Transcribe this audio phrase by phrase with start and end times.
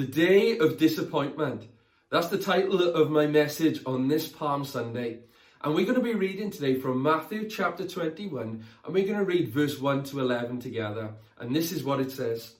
[0.00, 1.68] The Day of Disappointment.
[2.08, 5.18] That's the title of my message on this Palm Sunday.
[5.60, 9.26] And we're going to be reading today from Matthew chapter 21, and we're going to
[9.26, 11.12] read verse 1 to 11 together.
[11.36, 12.54] And this is what it says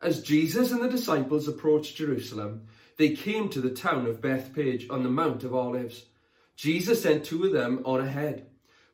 [0.00, 2.68] As Jesus and the disciples approached Jerusalem,
[2.98, 6.06] they came to the town of Bethphage on the Mount of Olives.
[6.54, 8.46] Jesus sent two of them on ahead.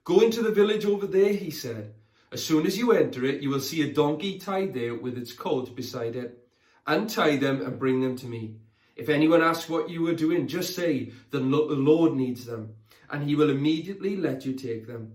[0.02, 1.92] Go into the village over there, he said.
[2.33, 5.34] As soon as you enter it, you will see a donkey tied there with its
[5.34, 6.42] colt beside it
[6.86, 8.56] untie them and bring them to me.
[8.94, 12.74] If anyone asks what you are doing, just say, the Lord needs them,
[13.11, 15.12] and he will immediately let you take them.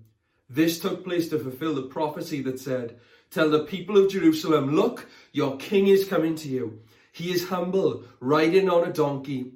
[0.50, 3.00] This took place to fulfill the prophecy that said,
[3.32, 6.82] Tell the people of Jerusalem, look, your king is coming to you.
[7.14, 9.54] He is humble, riding on a donkey,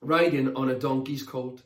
[0.00, 1.62] riding on a donkey's colt.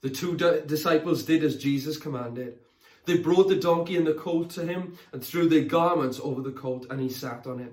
[0.00, 2.58] The two disciples did as Jesus commanded.
[3.04, 6.52] They brought the donkey and the colt to him and threw their garments over the
[6.52, 7.72] colt, and he sat on it.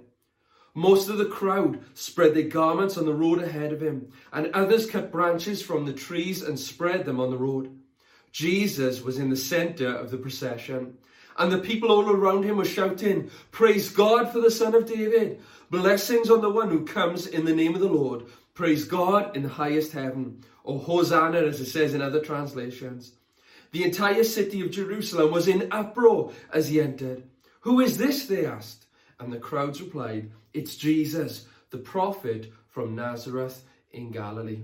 [0.77, 4.85] Most of the crowd spread their garments on the road ahead of him, and others
[4.85, 7.73] cut branches from the trees and spread them on the road.
[8.33, 10.97] Jesus was in the center of the procession,
[11.37, 15.39] and the people all around him were shouting, Praise God for the Son of David!
[15.71, 18.25] Blessings on the one who comes in the name of the Lord!
[18.53, 20.43] Praise God in the highest heaven!
[20.65, 23.13] Or Hosanna, as it says in other translations.
[23.71, 27.23] The entire city of Jerusalem was in uproar as he entered.
[27.61, 28.25] Who is this?
[28.25, 28.87] They asked.
[29.21, 34.61] And the crowds replied, It's Jesus, the prophet from Nazareth in Galilee.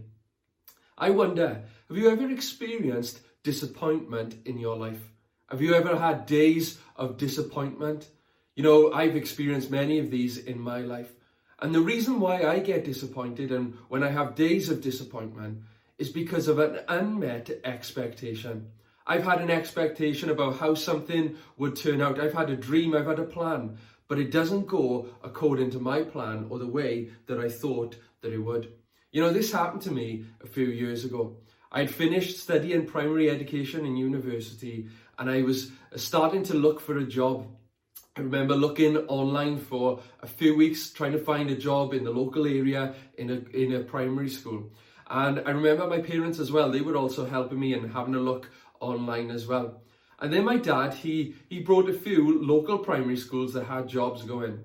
[0.97, 5.01] I wonder, have you ever experienced disappointment in your life?
[5.49, 8.07] Have you ever had days of disappointment?
[8.55, 11.11] You know, I've experienced many of these in my life.
[11.59, 15.61] And the reason why I get disappointed and when I have days of disappointment
[15.97, 18.71] is because of an unmet expectation.
[19.05, 22.17] I've had an expectation about how something would turn out.
[22.17, 23.77] I've had a dream, I've had a plan,
[24.11, 28.33] but it doesn't go according to my plan or the way that I thought that
[28.33, 28.73] it would.
[29.13, 31.37] You know, this happened to me a few years ago.
[31.71, 36.97] I'd finished studying primary education in university and I was uh, starting to look for
[36.97, 37.47] a job.
[38.17, 42.11] I remember looking online for a few weeks trying to find a job in the
[42.11, 44.73] local area in a, in a primary school.
[45.09, 48.19] And I remember my parents as well, they were also helping me and having a
[48.19, 48.51] look
[48.81, 49.81] online as well.
[50.21, 54.21] And then my dad, he, he brought a few local primary schools that had jobs
[54.21, 54.63] going.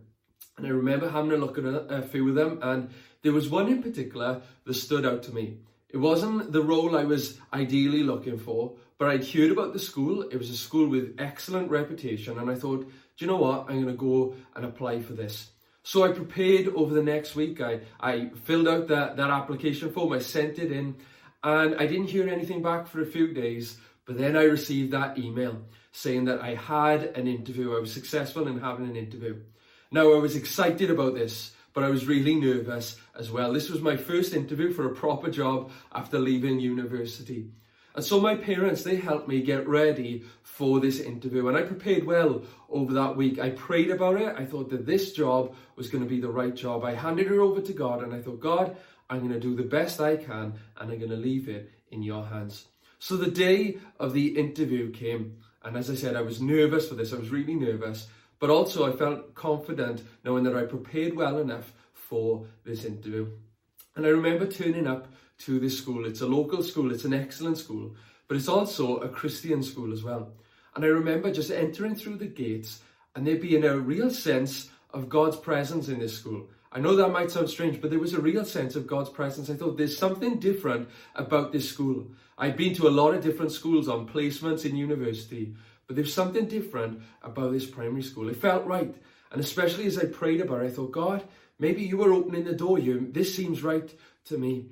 [0.59, 2.91] And I remember having a look at a, a few of them, and
[3.23, 5.59] there was one in particular that stood out to me.
[5.89, 10.23] It wasn't the role I was ideally looking for, but I'd heard about the school.
[10.23, 13.67] It was a school with excellent reputation, and I thought, do you know what?
[13.69, 15.51] I'm going to go and apply for this.
[15.85, 17.61] So I prepared over the next week.
[17.61, 20.97] I, I filled out that, that application form, I sent it in,
[21.43, 23.79] and I didn't hear anything back for a few days.
[24.07, 25.63] But then I received that email
[25.93, 27.77] saying that I had an interview.
[27.77, 29.41] I was successful in having an interview.
[29.91, 33.53] Now, I was excited about this, but I was really nervous as well.
[33.53, 37.51] This was my first interview for a proper job after leaving university.
[37.97, 41.49] And so my parents, they helped me get ready for this interview.
[41.49, 43.39] And I prepared well over that week.
[43.39, 44.35] I prayed about it.
[44.37, 46.85] I thought that this job was going to be the right job.
[46.85, 48.77] I handed it over to God and I thought, God,
[49.09, 52.03] I'm going to do the best I can and I'm going to leave it in
[52.03, 52.67] your hands.
[52.99, 56.95] So the day of the interview came, and as I said, I was nervous for
[56.95, 58.09] this, I was really nervous,
[58.39, 63.29] but also I felt confident knowing that I prepared well enough for this interview.
[63.95, 65.09] And I remember turning up
[65.39, 66.07] to this school.
[66.07, 67.95] It's a local school, it's an excellent school,
[68.29, 70.33] but it's also a Christian school as well.
[70.75, 72.81] And I remember just entering through the gates
[73.15, 76.49] and there being a real sense of God's presence in this school.
[76.73, 79.49] I know that might sound strange, but there was a real sense of God's presence.
[79.49, 82.09] I thought there's something different about this school.
[82.37, 85.55] I'd been to a lot of different schools on placements in university,
[85.87, 88.29] but there's something different about this primary school.
[88.29, 88.95] It felt right.
[89.33, 91.23] And especially as I prayed about it, I thought, God,
[91.59, 92.99] maybe you were opening the door here.
[93.01, 93.91] This seems right
[94.27, 94.67] to me.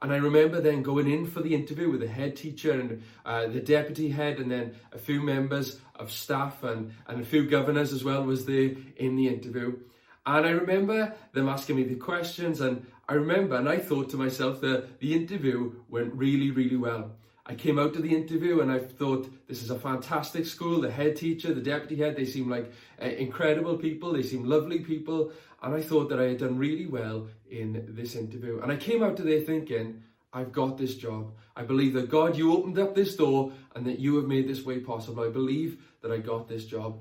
[0.00, 3.48] And I remember then going in for the interview with the head teacher and uh,
[3.48, 7.92] the deputy head, and then a few members of staff and, and a few governors
[7.92, 9.76] as well was there in the interview.
[10.28, 14.18] And I remember them asking me the questions, and I remember, and I thought to
[14.18, 17.12] myself that the interview went really, really well.
[17.46, 20.82] I came out to the interview and I thought, this is a fantastic school.
[20.82, 22.70] The head teacher, the deputy head, they seem like
[23.00, 24.12] uh, incredible people.
[24.12, 25.32] They seem lovely people.
[25.62, 28.60] And I thought that I had done really well in this interview.
[28.60, 30.02] And I came out today thinking,
[30.34, 31.32] I've got this job.
[31.56, 34.62] I believe that God, you opened up this door and that you have made this
[34.62, 35.24] way possible.
[35.24, 37.00] I believe that I got this job.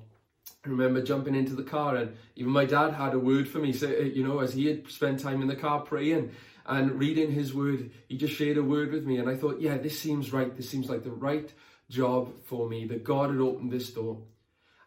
[0.66, 3.74] I remember jumping into the car and even my dad had a word for me.
[3.74, 6.32] So, uh, you know, as he had spent time in the car praying
[6.66, 9.18] and reading his word, he just shared a word with me.
[9.18, 10.56] And I thought, yeah, this seems right.
[10.56, 11.52] This seems like the right
[11.90, 14.18] job for me, that God had opened this door.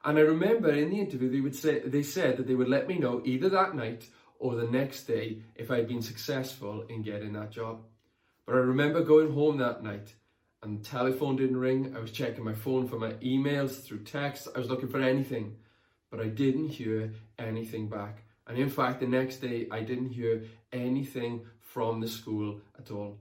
[0.05, 2.89] And I remember in the interview, they would say, they said that they would let
[2.89, 4.07] me know either that night
[4.39, 7.81] or the next day if I'd been successful in getting that job.
[8.47, 10.13] But I remember going home that night
[10.63, 11.95] and the telephone didn't ring.
[11.97, 14.49] I was checking my phone for my emails through text.
[14.55, 15.57] I was looking for anything,
[16.11, 18.25] but I didn't hear anything back.
[18.47, 23.19] And in fact, the next day, I didn't hear anything from the school at all.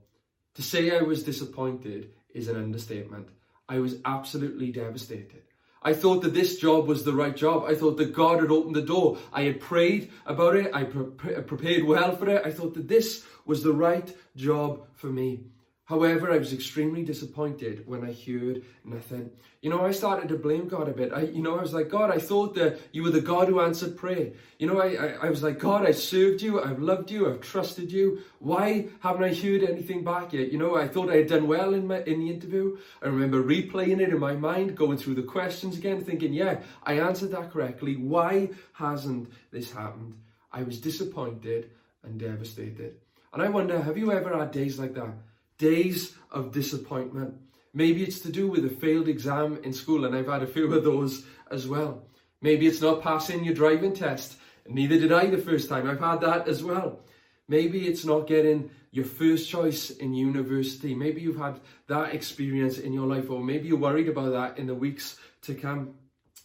[0.54, 3.28] To say I was disappointed is an understatement.
[3.68, 5.42] I was absolutely devastated.
[5.82, 7.64] I thought that this job was the right job.
[7.66, 9.16] I thought that God had opened the door.
[9.32, 10.74] I had prayed about it.
[10.74, 12.42] I pre- prepared well for it.
[12.44, 15.44] I thought that this was the right job for me.
[15.90, 19.32] However, I was extremely disappointed when I heard nothing.
[19.60, 21.12] You know, I started to blame God a bit.
[21.12, 23.60] I, you know, I was like, God, I thought that you were the God who
[23.60, 24.30] answered prayer.
[24.60, 27.40] You know, I, I, I was like, God, I served you, I've loved you, I've
[27.40, 28.20] trusted you.
[28.38, 30.52] Why haven't I heard anything back yet?
[30.52, 32.78] You know, I thought I had done well in my in the interview.
[33.02, 37.00] I remember replaying it in my mind, going through the questions again, thinking, yeah, I
[37.00, 37.96] answered that correctly.
[37.96, 40.14] Why hasn't this happened?
[40.52, 41.72] I was disappointed
[42.04, 42.94] and devastated.
[43.32, 45.14] And I wonder, have you ever had days like that?
[45.60, 47.34] Days of disappointment.
[47.72, 50.72] Maybe it's to do with a failed exam in school, and I've had a few
[50.72, 52.02] of those as well.
[52.42, 54.36] Maybe it's not passing your driving test.
[54.66, 55.88] Neither did I the first time.
[55.88, 57.00] I've had that as well.
[57.46, 60.94] Maybe it's not getting your first choice in university.
[60.94, 64.66] Maybe you've had that experience in your life, or maybe you're worried about that in
[64.66, 65.94] the weeks to come.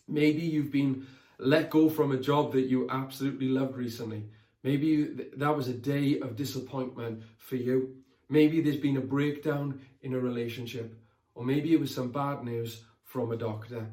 [0.07, 1.07] Maybe you've been
[1.39, 4.25] let go from a job that you absolutely loved recently.
[4.63, 5.03] Maybe
[5.37, 7.95] that was a day of disappointment for you.
[8.29, 10.95] Maybe there's been a breakdown in a relationship,
[11.35, 13.87] or maybe it was some bad news from a doctor.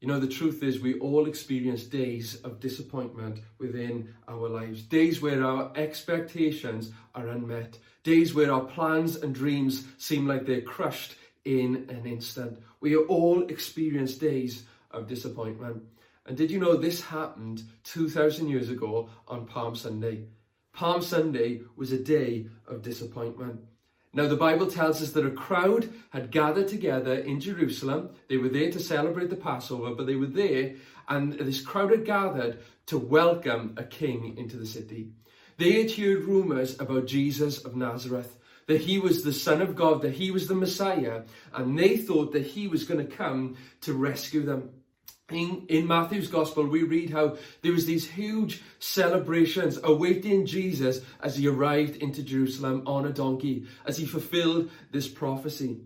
[0.00, 5.20] You know, the truth is, we all experience days of disappointment within our lives, days
[5.20, 11.16] where our expectations are unmet, days where our plans and dreams seem like they're crushed
[11.44, 12.58] in an instant.
[12.80, 15.82] We all experience days of disappointment.
[16.24, 20.24] And did you know this happened 2,000 years ago on Palm Sunday?
[20.72, 23.60] Palm Sunday was a day of disappointment.
[24.12, 28.10] Now, the Bible tells us that a crowd had gathered together in Jerusalem.
[28.28, 30.74] They were there to celebrate the Passover, but they were there,
[31.08, 35.12] and this crowd had gathered to welcome a king into the city.
[35.58, 38.36] They had heard rumours about Jesus of Nazareth,
[38.66, 41.22] that he was the Son of God, that he was the Messiah,
[41.52, 44.70] and they thought that he was going to come to rescue them
[45.32, 51.36] in, in Matthew's gospel, we read how there was these huge celebrations awaiting Jesus as
[51.36, 55.80] he arrived into Jerusalem on a donkey, as he fulfilled this prophecy.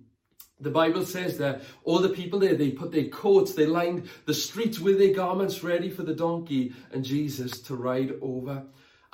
[0.61, 4.35] The Bible says that all the people there, they put their coats, they lined the
[4.35, 8.65] streets with their garments ready for the donkey and Jesus to ride over.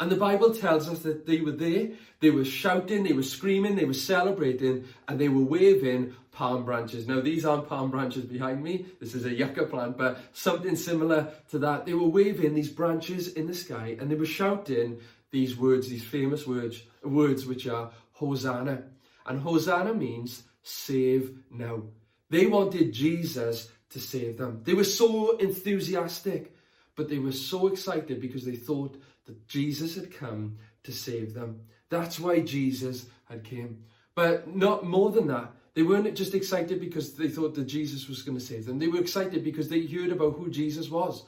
[0.01, 3.77] And the Bible tells us that they were there, they were shouting, they were screaming,
[3.77, 7.07] they were celebrating, and they were waving palm branches.
[7.07, 11.29] Now, these aren't palm branches behind me, this is a yucca plant, but something similar
[11.51, 11.85] to that.
[11.85, 15.01] They were waving these branches in the sky and they were shouting
[15.31, 18.85] these words, these famous words, words which are Hosanna.
[19.27, 21.83] And Hosanna means save now.
[22.31, 24.63] They wanted Jesus to save them.
[24.65, 26.55] They were so enthusiastic,
[26.97, 31.61] but they were so excited because they thought that Jesus had come to save them.
[31.89, 33.85] That's why Jesus had came.
[34.17, 35.53] But not more than that.
[35.75, 38.79] They weren't just excited because they thought that Jesus was going to save them.
[38.79, 41.25] They were excited because they heard about who Jesus was.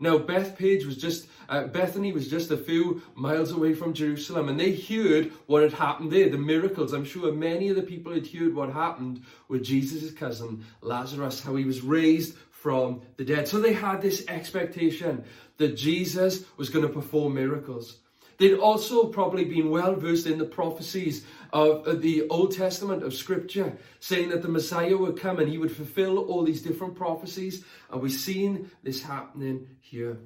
[0.00, 4.58] Now, Bethphage was just, uh, Bethany was just a few miles away from Jerusalem, and
[4.58, 6.92] they heard what had happened there, the miracles.
[6.92, 11.54] I'm sure many of the people had heard what happened with Jesus' cousin, Lazarus, how
[11.54, 13.48] he was raised from the dead.
[13.48, 15.24] So they had this expectation
[15.56, 17.98] that Jesus was going to perform miracles.
[18.38, 23.76] They'd also probably been well versed in the prophecies of the Old Testament of Scripture,
[23.98, 27.64] saying that the Messiah would come and he would fulfill all these different prophecies.
[27.90, 30.18] And we've seen this happening here.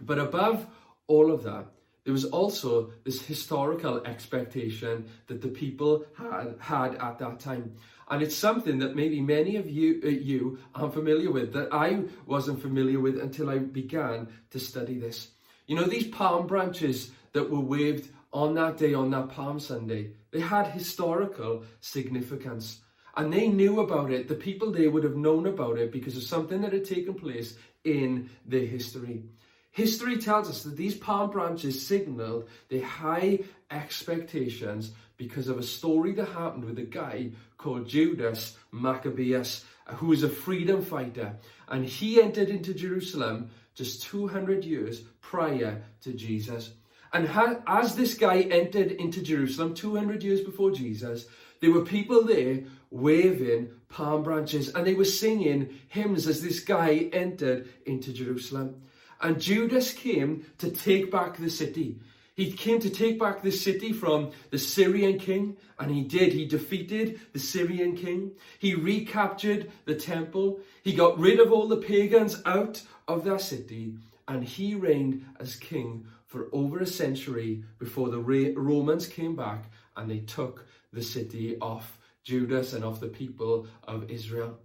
[0.00, 0.66] But above
[1.06, 1.66] all of that,
[2.08, 7.74] there was also this historical expectation that the people had, had at that time.
[8.10, 12.04] And it's something that maybe many of you, uh, you are familiar with, that I
[12.24, 15.32] wasn't familiar with until I began to study this.
[15.66, 20.12] You know, these palm branches that were waved on that day, on that Palm Sunday,
[20.30, 22.80] they had historical significance.
[23.18, 24.28] And they knew about it.
[24.28, 27.58] The people there would have known about it because of something that had taken place
[27.84, 29.24] in their history.
[29.78, 33.38] History tells us that these palm branches signaled the high
[33.70, 40.24] expectations because of a story that happened with a guy called Judas Maccabeus, who was
[40.24, 41.36] a freedom fighter.
[41.68, 46.72] And he entered into Jerusalem just 200 years prior to Jesus.
[47.12, 47.30] And
[47.68, 51.26] as this guy entered into Jerusalem 200 years before Jesus,
[51.60, 57.08] there were people there waving palm branches and they were singing hymns as this guy
[57.12, 58.82] entered into Jerusalem.
[59.20, 61.98] And Judas came to take back the city.
[62.34, 66.32] He came to take back the city from the Syrian king, and he did.
[66.32, 68.32] He defeated the Syrian king.
[68.60, 70.60] He recaptured the temple.
[70.84, 73.94] He got rid of all the pagans out of that city,
[74.28, 79.64] and he reigned as king for over a century before the Romans came back
[79.96, 84.58] and they took the city off Judas and off the people of Israel.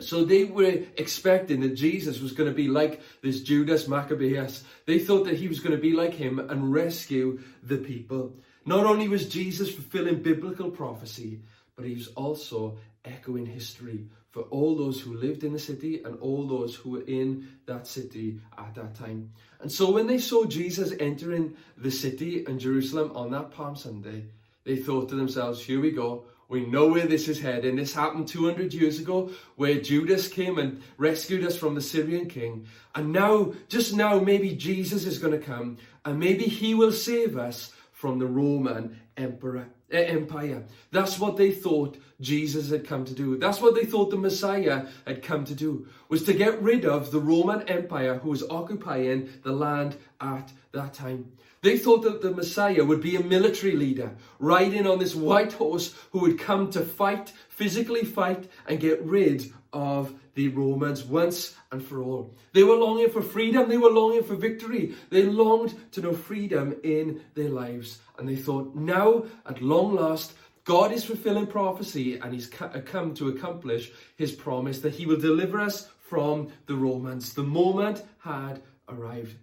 [0.00, 4.62] So they were expecting that Jesus was going to be like this Judas Maccabeus.
[4.84, 8.34] They thought that he was going to be like him and rescue the people.
[8.66, 11.40] Not only was Jesus fulfilling biblical prophecy,
[11.76, 12.76] but he was also
[13.06, 17.04] echoing history for all those who lived in the city and all those who were
[17.06, 19.30] in that city at that time.
[19.60, 24.26] And so when they saw Jesus entering the city and Jerusalem on that Palm Sunday,
[24.64, 26.24] they thought to themselves, here we go.
[26.48, 27.76] We know where this is heading.
[27.76, 32.66] This happened 200 years ago where Judas came and rescued us from the Syrian king.
[32.94, 37.36] And now, just now, maybe Jesus is going to come and maybe he will save
[37.36, 40.62] us from the Roman emperor, eh, empire.
[40.92, 43.36] That's what they thought Jesus had come to do.
[43.38, 47.10] That's what they thought the Messiah had come to do, was to get rid of
[47.10, 51.32] the Roman empire who was occupying the land at that time.
[51.66, 55.92] They thought that the Messiah would be a military leader, riding on this white horse
[56.12, 61.84] who would come to fight, physically fight, and get rid of the Romans once and
[61.84, 62.36] for all.
[62.52, 64.94] They were longing for freedom, they were longing for victory.
[65.10, 67.98] They longed to know freedom in their lives.
[68.16, 73.12] And they thought, now, at long last, God is fulfilling prophecy and he's uh, come
[73.14, 77.34] to accomplish his promise that he will deliver us from the Romans.
[77.34, 79.34] The moment had arrived.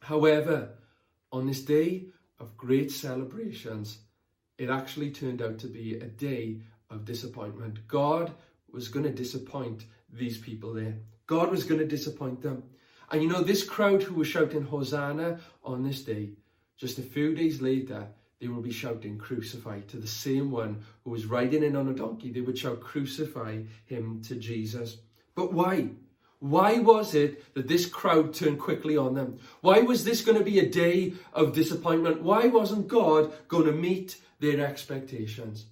[0.00, 0.70] However,
[1.32, 2.06] on this day
[2.38, 3.98] of great celebrations,
[4.58, 6.60] it actually turned out to be a day
[6.90, 7.86] of disappointment.
[7.88, 8.32] God
[8.70, 10.96] was going to disappoint these people there.
[11.26, 12.62] God was going to disappoint them.
[13.10, 16.30] And you know, this crowd who was shouting Hosanna on this day,
[16.76, 18.08] just a few days later,
[18.40, 21.94] they will be shouting crucify to the same one who was riding in on a
[21.94, 22.32] donkey.
[22.32, 24.96] They would shout crucify him to Jesus.
[25.34, 25.90] But why?
[26.42, 29.38] Why was it that this crowd turned quickly on them?
[29.60, 32.22] Why was this going to be a day of disappointment?
[32.22, 35.66] Why wasn't God going to meet their expectations?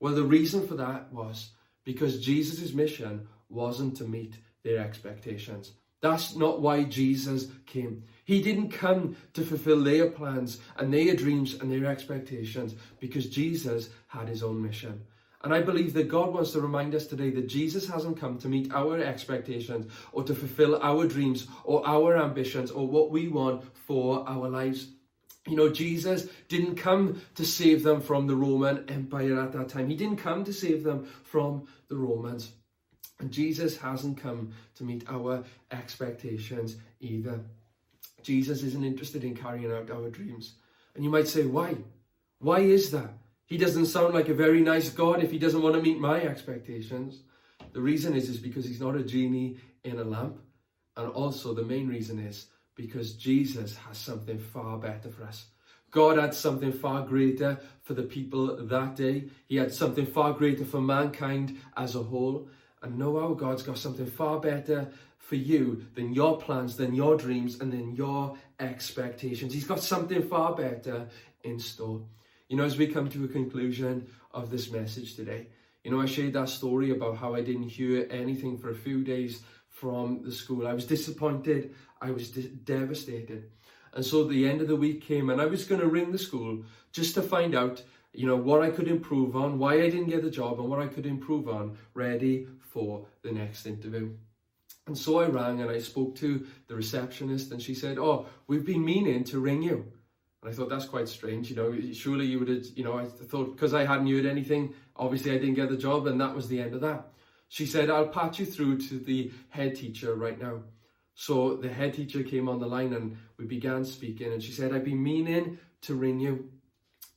[0.00, 1.50] Well, the reason for that was
[1.84, 5.72] because Jesus' mission wasn't to meet their expectations.
[6.00, 8.04] That's not why Jesus came.
[8.24, 13.90] He didn't come to fulfill their plans and their dreams and their expectations because Jesus
[14.06, 15.02] had his own mission.
[15.46, 18.48] And I believe that God wants to remind us today that Jesus hasn't come to
[18.48, 23.62] meet our expectations or to fulfill our dreams or our ambitions or what we want
[23.86, 24.88] for our lives.
[25.46, 29.88] You know, Jesus didn't come to save them from the Roman Empire at that time.
[29.88, 32.50] He didn't come to save them from the Romans.
[33.20, 37.38] And Jesus hasn't come to meet our expectations either.
[38.24, 40.54] Jesus isn't interested in carrying out our dreams.
[40.96, 41.76] And you might say, why?
[42.40, 43.12] Why is that?
[43.46, 46.20] He doesn't sound like a very nice God if he doesn't want to meet my
[46.20, 47.20] expectations.
[47.72, 50.38] The reason is, is because he's not a genie in a lamp.
[50.96, 55.46] And also the main reason is because Jesus has something far better for us.
[55.90, 59.24] God had something far greater for the people that day.
[59.46, 62.48] He had something far greater for mankind as a whole.
[62.82, 64.88] And know our God's got something far better
[65.18, 69.54] for you than your plans, than your dreams, and than your expectations.
[69.54, 71.08] He's got something far better
[71.42, 72.02] in store.
[72.48, 75.48] You know, as we come to a conclusion of this message today,
[75.82, 79.02] you know, I shared that story about how I didn't hear anything for a few
[79.02, 80.68] days from the school.
[80.68, 81.74] I was disappointed.
[82.00, 83.50] I was de- devastated.
[83.94, 86.18] And so the end of the week came and I was going to ring the
[86.18, 90.10] school just to find out, you know, what I could improve on, why I didn't
[90.10, 94.12] get the job and what I could improve on ready for the next interview.
[94.86, 98.64] And so I rang and I spoke to the receptionist and she said, oh, we've
[98.64, 99.90] been meaning to ring you.
[100.46, 101.76] And I thought that's quite strange, you know.
[101.92, 105.38] Surely you would have, you know, I thought because I hadn't heard anything, obviously I
[105.38, 107.08] didn't get the job, and that was the end of that.
[107.48, 110.62] She said, I'll patch you through to the head teacher right now.
[111.16, 114.72] So the head teacher came on the line and we began speaking, and she said,
[114.72, 116.48] I've been meaning to ring you.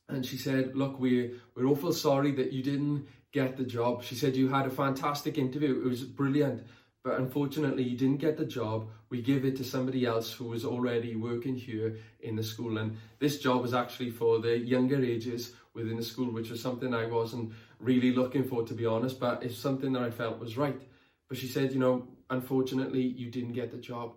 [0.08, 4.02] And she said, Look, we're, we're awful sorry that you didn't get the job.
[4.02, 6.66] She said, You had a fantastic interview, it was brilliant,
[7.02, 8.88] but unfortunately you didn't get the job.
[9.08, 12.78] We give it to somebody else who was already working here in the school.
[12.78, 16.94] And this job was actually for the younger ages within the school, which was something
[16.94, 20.56] I wasn't really looking for, to be honest, but it's something that I felt was
[20.56, 20.80] right.
[21.28, 24.12] But she said, you know, unfortunately, you didn't get the job.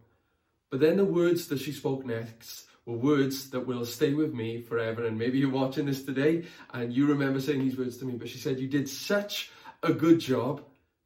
[0.70, 4.62] But then the words that she spoke next were words that will stay with me
[4.62, 5.06] forever.
[5.06, 8.28] And maybe you're watching this today and you remember saying these words to me, but
[8.28, 9.52] she said, You did such
[9.84, 10.64] a good job.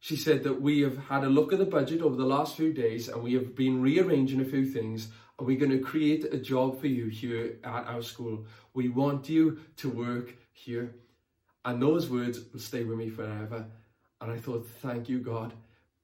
[0.07, 2.71] She said that we have had a look at the budget over the last few
[2.71, 6.37] days and we have been rearranging a few things and we're going to create a
[6.37, 8.45] job for you here at our school.
[8.73, 10.95] We want you to work here.
[11.65, 13.65] And those words will stay with me forever.
[14.21, 15.51] And I thought, thank you, God.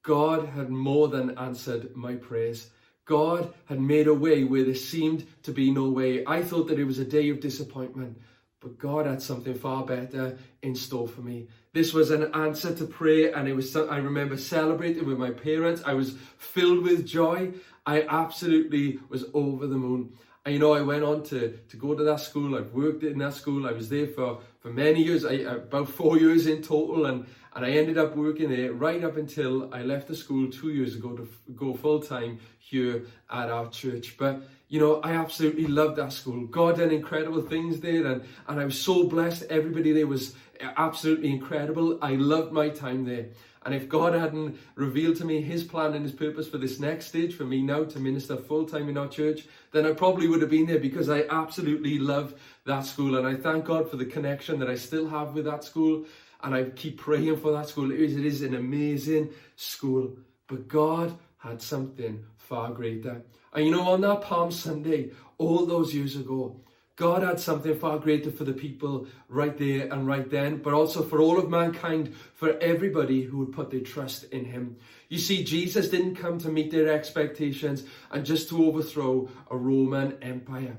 [0.01, 2.72] God had more than answered my prayers.
[3.05, 6.25] God had made a way where there seemed to be no way.
[6.27, 8.19] I thought that it was a day of disappointment,
[8.63, 11.48] but God had something far better in store for me.
[11.74, 13.75] This was an answer to prayer, and it was.
[13.75, 15.84] I remember celebrating with my parents.
[15.86, 17.51] I was filled with joy.
[17.86, 20.13] I absolutely was over the moon.
[20.46, 22.58] And you know, I went on to, to go to that school.
[22.58, 23.65] I've worked in that school.
[23.65, 27.05] I was there for, for many years, I, uh, about four years in total.
[27.05, 30.72] And, and I ended up working there right up until I left the school two
[30.72, 34.17] years ago to go full time here at our church.
[34.17, 34.41] But,
[34.74, 36.48] you know, I absolutely loved that school.
[36.48, 38.08] God did incredible things there.
[38.08, 39.44] And, and I was so blessed.
[39.51, 42.00] Everybody there was absolutely incredible.
[42.01, 43.27] I loved my time there.
[43.68, 47.06] And if God hadn't revealed to me his plan and his purpose for this next
[47.06, 50.42] stage, for me now to minister full time in our church, then I probably would
[50.42, 52.34] have been there because I absolutely love
[52.65, 53.15] that school.
[53.15, 56.06] And I thank God for the connection that I still have with that school.
[56.42, 57.92] And I keep praying for that school.
[57.92, 60.18] It is, it is an amazing school.
[60.48, 63.22] But God had something far greater.
[63.53, 66.60] And you know, on that Palm Sunday, all those years ago,
[66.95, 71.01] God had something far greater for the people right there and right then, but also
[71.01, 74.77] for all of mankind, for everybody who would put their trust in Him.
[75.10, 80.17] You see, Jesus didn't come to meet their expectations and just to overthrow a Roman
[80.22, 80.77] Empire.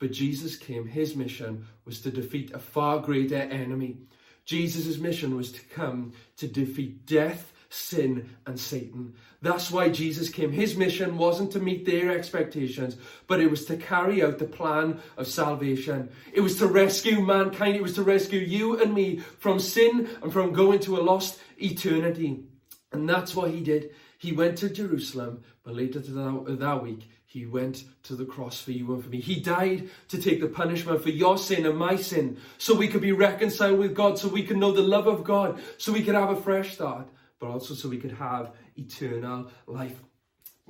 [0.00, 3.98] But Jesus came, His mission was to defeat a far greater enemy.
[4.44, 9.14] Jesus' mission was to come to defeat death sin, and Satan.
[9.42, 10.52] That's why Jesus came.
[10.52, 15.00] His mission wasn't to meet their expectations, but it was to carry out the plan
[15.16, 16.08] of salvation.
[16.32, 17.74] It was to rescue mankind.
[17.74, 21.40] It was to rescue you and me from sin and from going to a lost
[21.60, 22.44] eternity.
[22.92, 23.90] And that's what he did.
[24.18, 28.70] He went to Jerusalem, but later that, that week, he went to the cross for
[28.70, 29.20] you and for me.
[29.20, 33.02] He died to take the punishment for your sin and my sin, so we could
[33.02, 36.14] be reconciled with God, so we could know the love of God, so we could
[36.14, 37.08] have a fresh start
[37.44, 40.00] but also so we could have eternal life.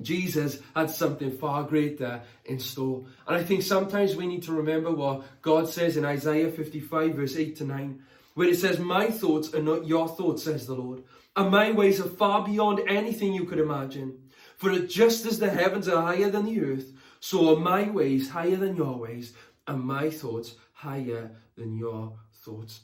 [0.01, 3.05] Jesus had something far greater in store.
[3.25, 7.37] And I think sometimes we need to remember what God says in Isaiah 55, verse
[7.37, 11.03] 8 to 9, where it says, My thoughts are not your thoughts, says the Lord,
[11.37, 14.19] and my ways are far beyond anything you could imagine.
[14.57, 18.57] For just as the heavens are higher than the earth, so are my ways higher
[18.57, 19.31] than your ways,
[19.65, 22.81] and my thoughts higher than your thoughts.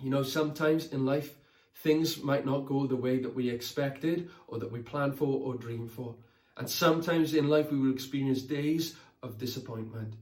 [0.00, 1.36] You know, sometimes in life,
[1.82, 5.54] things might not go the way that we expected or that we planned for or
[5.54, 6.14] dreamed for.
[6.56, 10.14] And sometimes in life we will experience days of disappointment.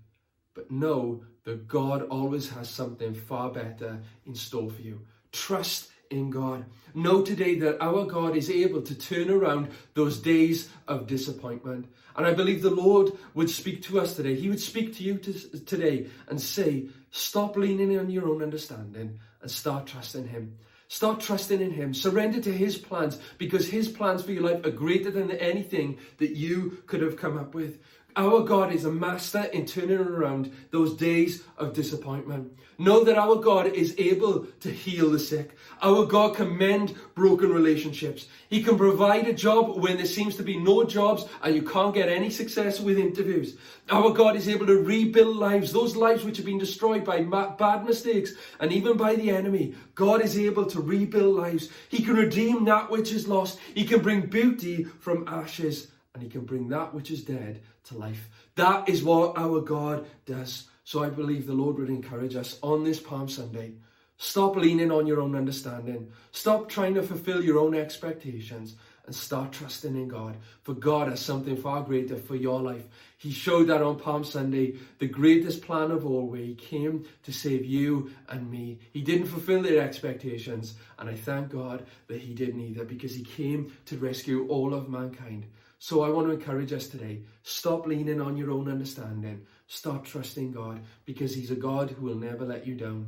[0.55, 5.01] But know that God always has something far better in store for you.
[5.33, 6.65] Trust in God.
[6.95, 11.87] Know today that our God is able to turn around those days of disappointment.
[12.17, 14.35] And I believe the Lord would speak to us today.
[14.35, 19.19] He would speak to you to, today and say, Stop leaning on your own understanding
[19.41, 20.57] and start trusting Him.
[20.91, 21.95] Start trusting in Him.
[21.95, 26.33] Surrender to His plans because His plans for your life are greater than anything that
[26.33, 27.79] you could have come up with.
[28.17, 32.53] Our God is a master in turning around those days of disappointment.
[32.79, 35.55] Know that our God is able to heal the sick.
[35.83, 38.27] Our God can mend broken relationships.
[38.49, 41.95] He can provide a job when there seems to be no jobs and you can't
[41.95, 43.57] get any success with interviews.
[43.91, 47.85] Our God is able to rebuild lives, those lives which have been destroyed by bad
[47.85, 49.75] mistakes and even by the enemy.
[49.95, 51.69] God is able to rebuild lives.
[51.91, 53.59] He can redeem that which is lost.
[53.75, 57.99] He can bring beauty from ashes and he can bring that which is dead to
[57.99, 58.29] life.
[58.57, 60.69] That is what our God does.
[60.85, 63.75] So I believe the Lord would encourage us on this Palm Sunday.
[64.17, 66.11] Stop leaning on your own understanding.
[66.33, 70.37] Stop trying to fulfill your own expectations and start trusting in God.
[70.63, 72.85] For God has something far greater for your life.
[73.21, 77.33] He showed that on Palm Sunday, the greatest plan of all, where He came to
[77.33, 78.79] save you and me.
[78.93, 83.23] He didn't fulfill their expectations, and I thank God that He didn't either, because He
[83.23, 85.45] came to rescue all of mankind.
[85.79, 90.53] So I want to encourage us today stop leaning on your own understanding, start trusting
[90.53, 93.07] God because He's a God who will never let you down.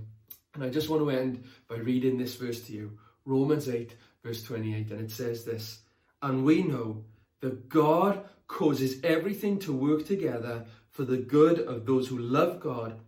[0.54, 4.42] And I just want to end by reading this verse to you Romans 8, verse
[4.42, 5.78] 28, and it says this
[6.22, 7.04] and we know
[7.40, 13.00] that God causes everything to work together for the good of those who love God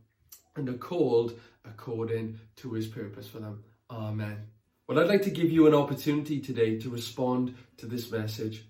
[0.56, 3.62] and are called according to his purpose for them.
[3.90, 4.46] Amen.
[4.88, 8.64] Well, I'd like to give you an opportunity today to respond to this message.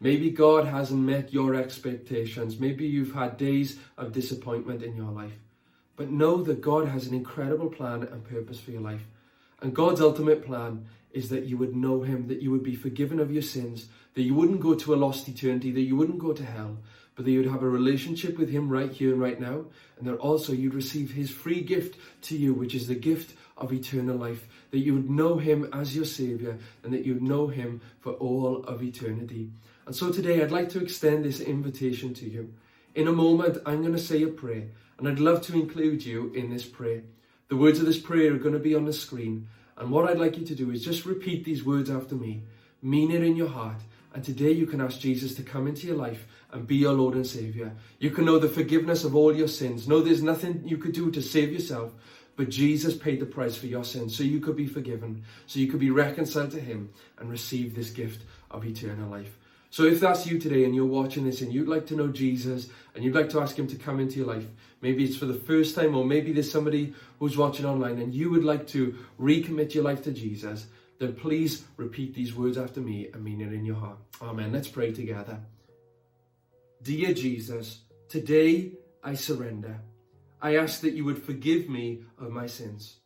[0.00, 2.58] Maybe God hasn't met your expectations.
[2.58, 5.38] Maybe you've had days of disappointment in your life.
[5.94, 9.04] But know that God has an incredible plan and purpose for your life.
[9.60, 13.18] And God's ultimate plan is that you would know Him, that you would be forgiven
[13.20, 16.32] of your sins, that you wouldn't go to a lost eternity, that you wouldn't go
[16.32, 16.78] to hell,
[17.14, 19.64] but that you'd have a relationship with Him right here and right now,
[19.98, 23.72] and that also you'd receive His free gift to you, which is the gift of
[23.72, 27.80] eternal life, that you would know Him as your Saviour, and that you'd know Him
[28.00, 29.50] for all of eternity.
[29.86, 32.52] And so today I'd like to extend this invitation to you.
[32.94, 34.68] In a moment, I'm going to say a prayer,
[34.98, 37.02] and I'd love to include you in this prayer.
[37.48, 40.18] The words of this prayer are going to be on the screen, and what I'd
[40.18, 42.42] like you to do is just repeat these words after me,
[42.82, 43.80] mean it in your heart,
[44.12, 47.14] and today you can ask Jesus to come into your life and be your Lord
[47.14, 47.72] and Savior.
[47.98, 49.86] You can know the forgiveness of all your sins.
[49.86, 51.92] Know there's nothing you could do to save yourself,
[52.34, 55.68] but Jesus paid the price for your sins so you could be forgiven, so you
[55.68, 59.36] could be reconciled to Him and receive this gift of eternal life.
[59.70, 62.68] So if that's you today and you're watching this and you'd like to know Jesus
[62.94, 64.46] and you'd like to ask him to come into your life,
[64.80, 68.30] maybe it's for the first time or maybe there's somebody who's watching online and you
[68.30, 70.66] would like to recommit your life to Jesus,
[70.98, 73.98] then please repeat these words after me and mean it in your heart.
[74.22, 74.52] Amen.
[74.52, 75.38] Let's pray together.
[76.82, 78.72] Dear Jesus, today
[79.04, 79.80] I surrender.
[80.40, 82.96] I ask that you would forgive me of my sins.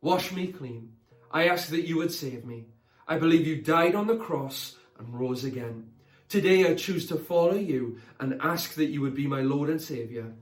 [0.00, 0.92] Wash me clean.
[1.30, 2.66] I ask that you would save me.
[3.08, 5.91] I believe you died on the cross and rose again.
[6.32, 9.78] Today I choose to follow you and ask that you would be my Lord and
[9.78, 10.32] Saviour.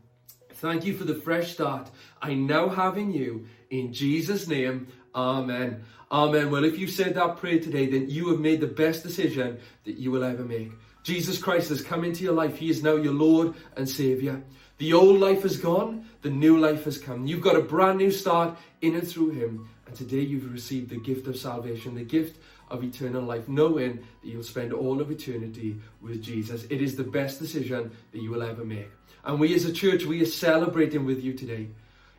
[0.53, 1.90] Thank you for the fresh start
[2.22, 3.48] I now have in you.
[3.70, 5.83] In Jesus' name, Amen.
[6.12, 6.48] Amen.
[6.53, 9.96] Well, if you said that prayer today, then you have made the best decision that
[9.96, 10.70] you will ever make.
[11.03, 12.57] Jesus Christ has come into your life.
[12.57, 14.40] He is now your Lord and Saviour.
[14.79, 17.26] The old life is gone, the new life has come.
[17.26, 19.68] You've got a brand new start in and through Him.
[19.88, 22.38] And today you've received the gift of salvation, the gift
[22.70, 26.64] of eternal life, knowing that you'll spend all of eternity with Jesus.
[26.70, 28.88] It is the best decision that you will ever make.
[29.24, 31.68] And we as a church, we are celebrating with you today.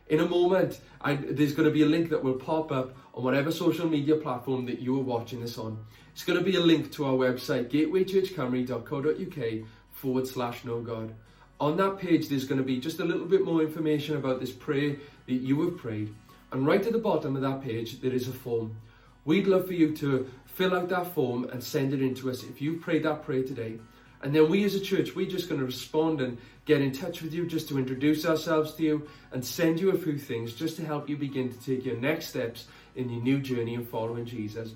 [0.08, 3.24] In a moment, I, there's going to be a link that will pop up on
[3.24, 5.78] whatever social media platform that you are watching this on.
[6.12, 11.14] It's going to be a link to our website, gatewaychurchcamry.co.uk forward slash know God.
[11.60, 14.52] On that page, there's going to be just a little bit more information about this
[14.52, 16.12] prayer that you have prayed.
[16.50, 18.76] And right at the bottom of that page, there is a form.
[19.24, 22.42] We'd love for you to fill out that form and send it in to us
[22.42, 23.78] if you've prayed that prayer today.
[24.22, 27.22] And then we as a church, we're just going to respond and get in touch
[27.22, 30.76] with you just to introduce ourselves to you and send you a few things just
[30.76, 34.24] to help you begin to take your next steps in your new journey of following
[34.24, 34.74] Jesus.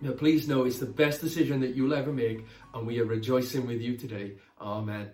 [0.00, 3.66] Now, please know it's the best decision that you'll ever make, and we are rejoicing
[3.66, 4.32] with you today.
[4.60, 5.10] Amen.